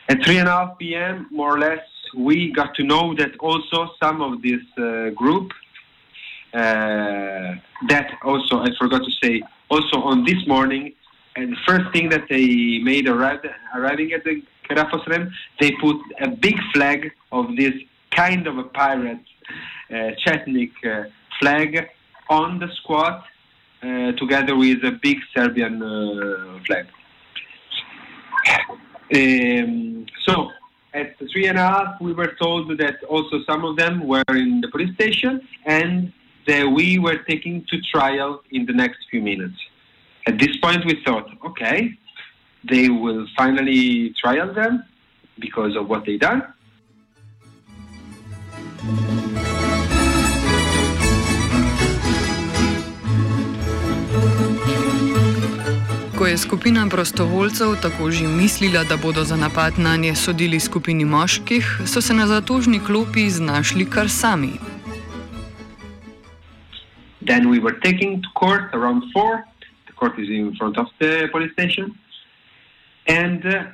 At 0.08 0.24
three 0.24 0.38
and 0.38 0.48
a 0.48 0.52
half 0.52 0.78
p.m., 0.78 1.26
more 1.30 1.56
or 1.56 1.58
less, 1.58 1.80
we 2.16 2.52
got 2.52 2.74
to 2.76 2.84
know 2.84 3.14
that 3.16 3.36
also 3.40 3.90
some 4.02 4.22
of 4.22 4.40
this 4.40 4.62
uh, 4.78 5.10
group, 5.10 5.52
uh, 6.54 7.54
that 7.88 8.10
also, 8.24 8.60
I 8.60 8.68
forgot 8.78 9.02
to 9.04 9.10
say, 9.22 9.42
also 9.70 10.00
on 10.02 10.24
this 10.24 10.46
morning, 10.46 10.94
and 11.36 11.52
the 11.52 11.56
first 11.66 11.92
thing 11.92 12.08
that 12.10 12.24
they 12.28 12.78
made 12.78 13.08
arrive, 13.08 13.40
arriving 13.74 14.12
at 14.12 14.24
the 14.24 14.42
Grafosrem, 14.68 15.30
they 15.60 15.72
put 15.72 15.96
a 16.20 16.28
big 16.28 16.56
flag 16.72 17.12
of 17.32 17.54
this 17.56 17.74
kind 18.14 18.46
of 18.46 18.58
a 18.58 18.64
pirate 18.64 19.18
uh, 19.90 20.10
Chetnik 20.24 20.72
uh, 20.84 21.08
flag 21.38 21.88
on 22.30 22.58
the 22.58 22.68
squad 22.76 23.22
uh, 23.82 24.12
together 24.12 24.56
with 24.56 24.82
a 24.84 24.92
big 25.02 25.18
Serbian 25.34 25.82
uh, 25.82 26.58
flag. 26.66 26.86
Um, 29.14 30.06
so 30.26 30.50
at 30.94 31.16
three 31.32 31.46
and 31.46 31.58
a 31.58 31.62
half, 31.62 32.00
we 32.00 32.12
were 32.12 32.34
told 32.40 32.76
that 32.78 32.96
also 33.08 33.42
some 33.44 33.64
of 33.64 33.76
them 33.76 34.06
were 34.06 34.24
in 34.30 34.60
the 34.60 34.68
police 34.68 34.94
station 34.94 35.46
and 35.66 36.12
that 36.46 36.64
we 36.78 36.98
were 36.98 37.18
taken 37.28 37.64
to 37.70 37.76
trial 37.92 38.42
in 38.50 38.66
the 38.66 38.72
next 38.72 38.98
few 39.10 39.22
minutes. 39.22 39.58
At 40.26 40.38
this 40.38 40.56
point, 40.60 40.84
we 40.84 40.94
thought, 41.04 41.26
okay, 41.46 41.96
they 42.68 42.88
will 42.88 43.26
finally 43.36 44.14
trial 44.22 44.52
them 44.52 44.84
because 45.38 45.76
of 45.76 45.88
what 45.88 46.04
they 46.04 46.16
done. 46.18 46.42
Ko 56.18 56.26
je 56.26 56.38
skupina 56.38 56.88
prostovoljcev 56.88 57.76
tako 57.82 58.10
že 58.10 58.24
mislila, 58.28 58.84
da 58.84 58.96
bodo 58.96 59.24
za 59.24 59.36
napad 59.36 59.78
na 59.78 59.96
nje 59.96 60.14
sodili 60.14 60.60
skupini 60.60 61.04
moških, 61.04 61.80
so 61.86 62.00
se 62.00 62.14
na 62.14 62.26
zatožni 62.26 62.80
klopi 62.80 63.30
znašli 63.30 63.90
kar 63.90 64.08
sami. 64.08 64.75
Then 67.26 67.48
we 67.48 67.58
were 67.58 67.76
taken 67.88 68.22
to 68.22 68.28
court 68.34 68.66
around 68.72 69.02
four. 69.12 69.44
The 69.86 69.92
court 69.92 70.18
is 70.18 70.28
in 70.28 70.54
front 70.56 70.78
of 70.78 70.86
the 71.00 71.28
police 71.32 71.52
station. 71.52 71.98
And 73.06 73.44
uh, 73.46 73.64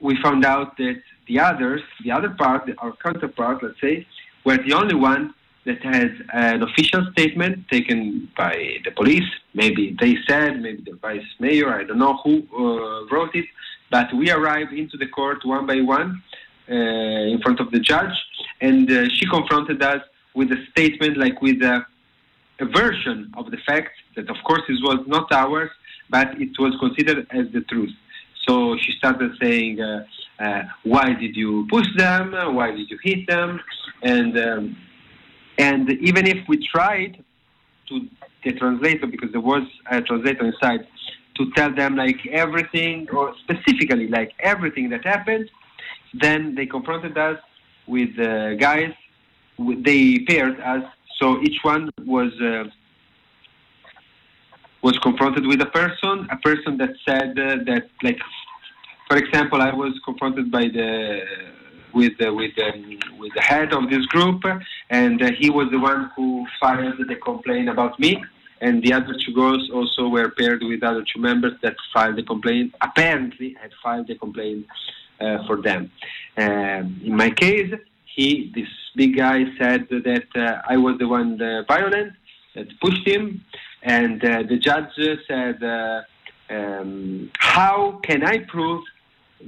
we 0.00 0.20
found 0.22 0.44
out 0.44 0.76
that 0.78 1.02
the 1.26 1.38
others, 1.40 1.82
the 2.04 2.12
other 2.12 2.30
part, 2.30 2.70
our 2.78 2.92
counterpart, 3.04 3.62
let's 3.62 3.80
say, 3.80 4.06
were 4.44 4.58
the 4.58 4.72
only 4.72 4.94
ones 4.94 5.32
that 5.64 5.82
has 5.82 6.10
an 6.32 6.62
official 6.62 7.02
statement 7.12 7.68
taken 7.68 8.28
by 8.36 8.78
the 8.84 8.90
police. 8.92 9.28
Maybe 9.54 9.96
they 10.00 10.16
said, 10.28 10.60
maybe 10.60 10.82
the 10.82 10.96
vice 10.96 11.30
mayor, 11.38 11.74
I 11.80 11.84
don't 11.84 11.98
know 11.98 12.16
who 12.24 12.34
uh, 12.56 13.06
wrote 13.12 13.34
it, 13.34 13.46
but 13.90 14.12
we 14.14 14.30
arrived 14.30 14.72
into 14.72 14.96
the 14.96 15.06
court 15.06 15.44
one 15.44 15.66
by 15.66 15.80
one 15.80 16.22
uh, 16.68 16.74
in 17.32 17.40
front 17.42 17.60
of 17.60 17.70
the 17.72 17.80
judge, 17.80 18.16
and 18.60 18.90
uh, 18.90 19.08
she 19.14 19.26
confronted 19.26 19.82
us 19.82 20.02
with 20.34 20.50
a 20.52 20.64
statement, 20.70 21.16
like 21.16 21.42
with 21.42 21.60
a, 21.62 21.84
a 22.60 22.66
version 22.66 23.32
of 23.36 23.50
the 23.50 23.58
fact 23.66 23.92
that, 24.16 24.28
of 24.30 24.36
course, 24.44 24.62
it 24.68 24.78
was 24.82 25.00
not 25.06 25.32
ours, 25.32 25.70
but 26.08 26.28
it 26.40 26.50
was 26.58 26.74
considered 26.80 27.26
as 27.30 27.46
the 27.52 27.62
truth. 27.62 27.92
So 28.46 28.76
she 28.78 28.92
started 28.92 29.32
saying, 29.42 29.80
uh, 29.80 30.04
uh, 30.38 30.62
"Why 30.82 31.12
did 31.14 31.36
you 31.36 31.66
push 31.70 31.86
them? 31.96 32.32
Why 32.54 32.70
did 32.70 32.90
you 32.90 32.98
hit 33.02 33.26
them?" 33.26 33.60
And 34.02 34.38
um, 34.38 34.76
and 35.58 35.90
even 36.08 36.26
if 36.26 36.48
we 36.48 36.56
tried 36.74 37.22
to 37.88 38.08
the 38.44 38.52
translator, 38.52 39.06
because 39.06 39.30
there 39.32 39.40
was 39.40 39.64
a 39.90 40.00
translator 40.00 40.46
inside, 40.46 40.86
to 41.36 41.50
tell 41.52 41.74
them 41.74 41.96
like 41.96 42.26
everything 42.26 43.08
or 43.12 43.34
specifically 43.44 44.08
like 44.08 44.32
everything 44.40 44.88
that 44.90 45.04
happened, 45.04 45.50
then 46.14 46.54
they 46.54 46.66
confronted 46.66 47.16
us 47.18 47.38
with 47.86 48.18
uh, 48.18 48.54
guys. 48.54 48.92
They 49.58 50.20
paired 50.20 50.58
us, 50.60 50.84
so 51.20 51.40
each 51.42 51.58
one 51.62 51.90
was. 52.04 52.32
Uh, 52.40 52.64
was 54.82 54.98
confronted 55.00 55.46
with 55.46 55.60
a 55.60 55.66
person, 55.66 56.26
a 56.30 56.36
person 56.38 56.78
that 56.78 56.88
said 57.06 57.38
uh, 57.38 57.56
that, 57.66 57.90
like, 58.02 58.18
for 59.08 59.18
example, 59.18 59.60
I 59.60 59.74
was 59.74 59.92
confronted 60.06 60.50
by 60.50 60.62
the 60.62 61.20
with 61.92 62.12
the, 62.18 62.32
with 62.32 62.54
the, 62.56 62.98
with 63.18 63.32
the 63.34 63.40
head 63.42 63.72
of 63.72 63.90
this 63.90 64.06
group, 64.06 64.42
and 64.90 65.20
uh, 65.20 65.30
he 65.38 65.50
was 65.50 65.68
the 65.70 65.78
one 65.78 66.10
who 66.14 66.46
filed 66.60 66.94
the 67.06 67.16
complaint 67.16 67.68
about 67.68 67.98
me. 67.98 68.22
And 68.60 68.82
the 68.82 68.92
other 68.92 69.14
two 69.24 69.34
girls 69.34 69.70
also 69.72 70.08
were 70.08 70.30
paired 70.30 70.62
with 70.62 70.82
other 70.82 71.04
two 71.12 71.20
members 71.20 71.54
that 71.62 71.74
filed 71.92 72.16
the 72.16 72.22
complaint. 72.22 72.74
Apparently, 72.80 73.56
had 73.60 73.72
filed 73.82 74.06
the 74.06 74.16
complaint 74.16 74.66
uh, 75.20 75.46
for 75.46 75.60
them. 75.60 75.90
Um, 76.36 77.00
in 77.04 77.16
my 77.16 77.30
case, 77.30 77.72
he, 78.14 78.52
this 78.54 78.68
big 78.96 79.16
guy, 79.16 79.44
said 79.58 79.86
that 79.90 80.26
uh, 80.34 80.62
I 80.68 80.76
was 80.76 80.98
the 80.98 81.08
one 81.08 81.38
the 81.38 81.64
violent 81.68 82.12
that 82.54 82.68
pushed 82.80 83.06
him, 83.06 83.44
and 83.82 84.24
uh, 84.24 84.42
the 84.48 84.58
judge 84.58 84.92
said, 85.28 85.62
uh, 85.62 86.02
um, 86.50 87.30
"How 87.38 88.00
can 88.02 88.24
I 88.24 88.38
prove 88.38 88.82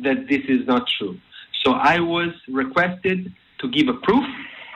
that 0.02 0.28
this 0.28 0.42
is 0.49 0.66
not 0.66 0.88
true?" 0.99 1.19
So 1.64 1.73
I 1.73 2.00
was 2.00 2.33
requested 2.49 3.33
to 3.61 3.69
give 3.69 3.88
a 3.88 3.95
proof 3.95 4.25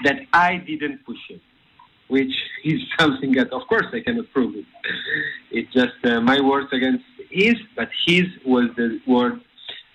that 0.04 0.20
I 0.32 0.58
didn't 0.58 1.04
push 1.04 1.18
him, 1.28 1.40
which 2.08 2.34
is 2.64 2.80
something 2.98 3.32
that, 3.32 3.52
of 3.52 3.62
course, 3.68 3.86
I 3.92 4.00
cannot 4.00 4.32
prove 4.32 4.54
it. 4.56 4.66
It's 5.50 5.72
just 5.72 5.98
uh, 6.04 6.20
my 6.20 6.40
words 6.40 6.68
against 6.72 7.04
his, 7.30 7.54
but 7.76 7.88
his 8.06 8.26
was 8.44 8.66
the 8.76 9.00
word 9.06 9.40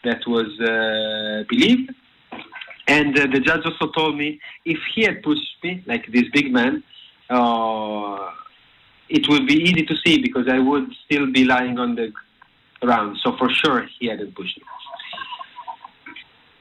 that 0.03 0.21
was 0.27 0.49
uh, 0.59 1.43
believed. 1.49 1.91
And 2.91 3.17
uh, 3.17 3.27
the 3.33 3.39
judge 3.39 3.63
also 3.65 3.87
told 3.93 4.17
me 4.17 4.41
if 4.65 4.79
he 4.93 5.03
had 5.03 5.23
pushed 5.23 5.55
me, 5.63 5.81
like 5.85 6.11
this 6.11 6.25
big 6.33 6.51
man, 6.51 6.83
uh, 7.29 8.31
it 9.07 9.23
would 9.29 9.47
be 9.47 9.57
easy 9.67 9.83
to 9.85 9.95
see 10.03 10.21
because 10.21 10.47
I 10.49 10.59
would 10.59 10.87
still 11.05 11.31
be 11.31 11.45
lying 11.45 11.79
on 11.79 11.95
the 11.95 12.11
ground. 12.81 13.17
So 13.23 13.37
for 13.37 13.49
sure, 13.49 13.87
he 13.97 14.07
hadn't 14.07 14.35
pushed 14.35 14.57
me. 14.57 14.65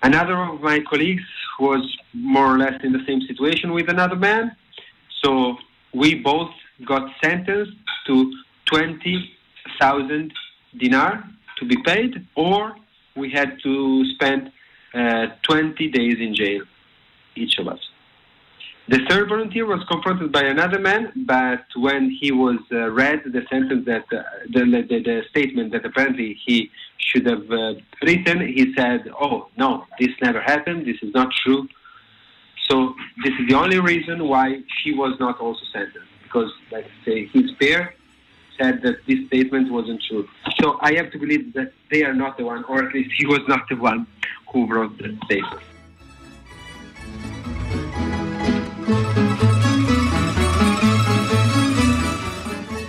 Another 0.02 0.36
of 0.40 0.60
my 0.60 0.78
colleagues 0.88 1.28
was 1.58 1.82
more 2.14 2.54
or 2.54 2.58
less 2.58 2.76
in 2.84 2.92
the 2.92 3.04
same 3.08 3.22
situation 3.22 3.72
with 3.72 3.88
another 3.88 4.16
man. 4.16 4.56
So 5.22 5.56
we 5.92 6.14
both 6.14 6.52
got 6.86 7.10
sentenced 7.22 7.76
to 8.06 8.32
20,000 8.66 10.32
dinar 10.78 11.28
to 11.58 11.64
be 11.64 11.76
paid, 11.82 12.24
or 12.36 12.76
we 13.16 13.30
had 13.30 13.58
to 13.64 14.04
spend 14.14 14.52
20 14.92 15.88
days 15.90 16.16
in 16.18 16.34
jail, 16.34 16.62
each 17.36 17.58
of 17.58 17.68
us. 17.68 17.80
The 18.88 18.98
third 19.08 19.28
volunteer 19.28 19.66
was 19.66 19.84
confronted 19.88 20.32
by 20.32 20.42
another 20.42 20.80
man, 20.80 21.12
but 21.14 21.64
when 21.76 22.10
he 22.10 22.32
was 22.32 22.58
uh, 22.72 22.90
read 22.90 23.22
the 23.24 23.42
sentence 23.48 23.86
that 23.86 24.04
uh, 24.12 24.22
the, 24.52 24.64
the, 24.64 25.00
the, 25.00 25.22
statement 25.30 25.70
that 25.72 25.84
apparently 25.84 26.36
he 26.44 26.72
should 26.98 27.24
have 27.26 27.48
uh, 27.52 27.74
written, 28.02 28.48
he 28.48 28.74
said, 28.74 29.08
"Oh 29.20 29.46
no, 29.56 29.86
this 30.00 30.08
never 30.20 30.40
happened. 30.40 30.86
This 30.86 30.96
is 31.02 31.14
not 31.14 31.28
true." 31.44 31.68
So 32.68 32.94
this 33.24 33.32
is 33.38 33.48
the 33.48 33.54
only 33.54 33.78
reason 33.78 34.26
why 34.26 34.60
she 34.82 34.92
was 34.92 35.14
not 35.20 35.38
also 35.38 35.64
sentenced 35.72 36.10
because, 36.24 36.50
let's 36.72 36.88
say, 37.04 37.26
his 37.26 37.50
peer 37.60 37.94
said 38.60 38.80
that 38.82 38.96
this 39.06 39.24
statement 39.28 39.70
wasn't 39.70 40.02
true. 40.08 40.28
So 40.60 40.78
I 40.80 40.94
have 40.94 41.10
to 41.12 41.18
believe 41.18 41.52
that 41.54 41.72
they 41.90 42.02
are 42.02 42.14
not 42.14 42.38
the 42.38 42.44
one, 42.44 42.64
or 42.64 42.84
at 42.84 42.92
least 42.92 43.10
he 43.16 43.26
was 43.26 43.40
not 43.46 43.68
the 43.68 43.76
one 43.76 44.06
who 44.52 44.66
wrote 44.66 44.96
the 44.98 45.16
statement. 45.24 45.62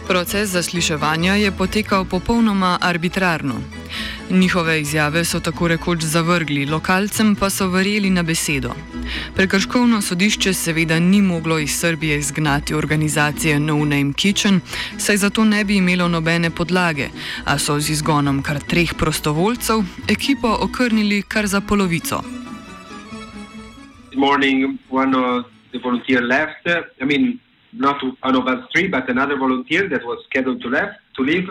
Proces 0.07 0.49
zasliševanja 0.49 1.35
je 1.35 1.51
potekal 1.51 2.05
popolnoma 2.05 2.77
arbitrarno. 2.81 3.80
Njihove 4.31 4.81
izjave 4.81 5.25
so 5.25 5.39
tako 5.39 5.67
rekoč 5.67 6.03
zavrgli, 6.03 6.65
lokalcem 6.65 7.35
pa 7.35 7.49
so 7.49 7.67
verjeli 7.67 8.09
na 8.09 8.23
besedo. 8.23 8.71
Prekrškovno 9.35 10.01
sodišče 10.01 10.53
seveda 10.53 10.99
ni 10.99 11.21
moglo 11.21 11.59
iz 11.59 11.79
Srbije 11.79 12.17
izgnati 12.17 12.73
organizacije 12.73 13.59
No 13.59 13.77
Name 13.77 14.13
Kitchen, 14.13 14.61
saj 14.97 15.17
zato 15.17 15.45
ne 15.45 15.63
bi 15.63 15.75
imelo 15.77 16.07
nobene 16.07 16.49
podlage, 16.49 17.07
a 17.45 17.59
so 17.59 17.79
z 17.79 17.89
izgonom 17.89 18.41
kar 18.43 18.59
treh 18.59 18.93
prostovoljcev 18.97 19.83
ekipo 20.09 20.57
okrnili 20.59 21.21
kar 21.21 21.47
za 21.47 21.61
polovico. 21.61 22.23
Morning, 24.15 24.79
one 24.89 25.17
of 25.17 25.45
the 25.71 25.79
volunteer 25.83 26.21
left. 26.23 26.67
I 27.01 27.05
mean, 27.05 27.39
not 27.73 27.95
one 28.03 28.37
of 28.37 28.45
us 28.47 28.59
three, 28.73 28.87
but 28.87 29.09
another 29.09 29.37
volunteer 29.39 29.89
that 29.89 30.03
was 30.03 30.17
scheduled 30.29 30.61
to 30.61 30.69
left 30.69 30.95
to 31.15 31.23
leave 31.23 31.47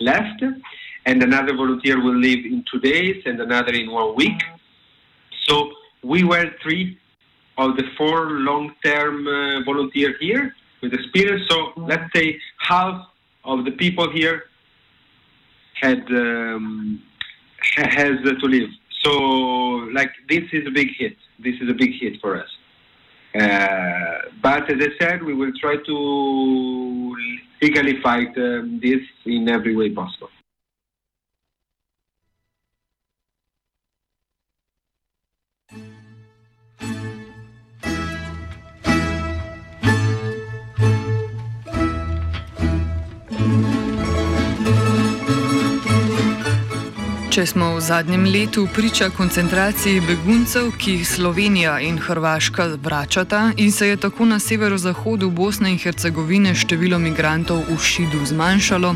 left, 0.00 0.40
and 1.06 1.22
another 1.22 1.54
volunteer 1.54 2.02
will 2.02 2.16
leave 2.16 2.44
in 2.44 2.64
two 2.70 2.80
days, 2.80 3.22
and 3.26 3.40
another 3.40 3.72
in 3.72 3.90
one 3.90 4.14
week. 4.14 4.40
So 5.46 5.72
we 6.02 6.24
were 6.24 6.50
three 6.62 6.98
of 7.58 7.76
the 7.76 7.84
four 7.96 8.30
long-term 8.30 9.26
uh, 9.26 9.64
volunteers 9.64 10.16
here 10.20 10.54
with 10.82 10.94
experience. 10.94 11.42
So 11.48 11.72
let's 11.76 12.10
say 12.14 12.38
half 12.58 13.06
of 13.44 13.64
the 13.64 13.72
people 13.72 14.10
here 14.10 14.44
had 15.74 16.02
um, 16.10 17.02
has 17.76 18.18
to 18.22 18.46
leave. 18.46 18.68
So 19.02 19.12
like 19.92 20.12
this 20.28 20.44
is 20.52 20.66
a 20.66 20.70
big 20.70 20.88
hit. 20.98 21.16
This 21.38 21.56
is 21.60 21.68
a 21.70 21.74
big 21.74 21.92
hit 22.00 22.20
for 22.20 22.40
us. 22.42 22.48
Uh, 23.34 24.28
but 24.42 24.68
as 24.70 24.78
I 24.80 24.88
said, 24.98 25.22
we 25.22 25.34
will 25.34 25.52
try 25.60 25.76
to 25.76 27.16
legally 27.62 28.00
fight 28.02 28.36
um, 28.36 28.80
this 28.82 29.00
in 29.24 29.48
every 29.48 29.76
way 29.76 29.90
possible. 29.90 30.30
Če 47.30 47.44
smo 47.46 47.76
v 47.76 47.80
zadnjem 47.80 48.24
letu 48.26 48.64
priča 48.74 49.06
koncentraciji 49.14 50.00
beguncev, 50.02 50.72
ki 50.74 50.96
jih 50.96 51.04
Slovenija 51.06 51.76
in 51.78 52.00
Hrvaška 52.02 52.64
vračata 52.82 53.52
in 53.56 53.70
se 53.72 53.88
je 53.88 53.96
tako 53.96 54.24
na 54.26 54.38
severozahodu 54.42 55.30
Bosne 55.30 55.70
in 55.70 55.78
Hercegovine 55.78 56.54
število 56.58 56.98
migrantov 56.98 57.62
v 57.70 57.78
Šidu 57.78 58.24
zmanjšalo, 58.26 58.94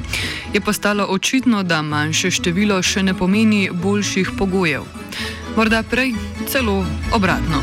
je 0.52 0.60
postalo 0.60 1.06
očitno, 1.08 1.62
da 1.62 1.82
manjše 1.82 2.30
število 2.30 2.82
še 2.82 3.02
ne 3.06 3.14
pomeni 3.14 3.68
boljših 3.70 4.34
pogojev. 4.38 4.82
Morda 5.56 5.84
prej 5.86 6.16
celo 6.50 6.82
obratno. 7.14 7.62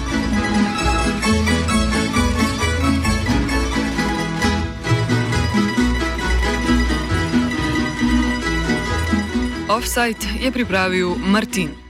Offside 9.72 10.20
je 10.40 10.52
pripravil 10.52 11.16
Martin. 11.16 11.81